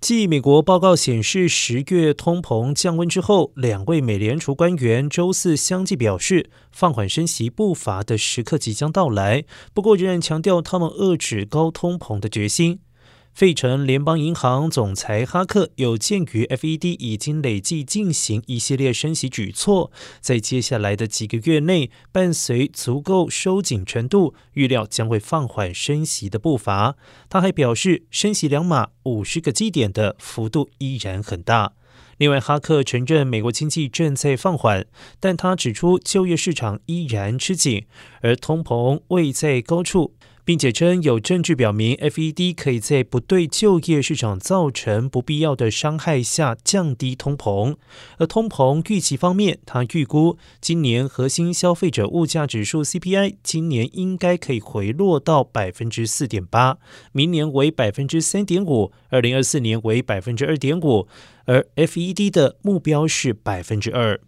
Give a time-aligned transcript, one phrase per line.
[0.00, 9.44] 继美国报告显示十月通膨降温之后，两位美联储官员周四相继表示，放缓升息步伐的时刻即将到来。
[9.74, 12.78] 不过，仍然强调他们遏制高通膨的决心。
[13.38, 26.96] 费城联邦银行总裁哈克有鉴于 FED 已经累计进行一系列升息举措，在接下来的几个月内，伴随足够收紧程度，预料将会放缓升息的步伐。
[27.28, 31.74] 他还表示，升息两码五十个基点的幅度依然很大。
[32.18, 34.86] 另外，哈克承认美国经济正在放缓，
[35.20, 37.86] 但他指出就业市场依然吃紧，
[38.22, 40.14] 而通膨未在高处。
[40.48, 47.76] 并且称有证据表明，FED 可以在不对就业市场造成不必要的伤害下降低通膨。
[48.16, 56.78] 而通膨预期方面，他预估今年核心消费者物价指数 CPI 今年应该可以回落到百分之四点八，
[57.12, 61.06] 明年为百分之三点五，二零二四年为百分之二点五，
[61.44, 64.20] 而 FED 的目标是百分之二。